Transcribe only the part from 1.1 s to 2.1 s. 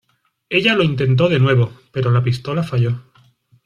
de nuevo, pero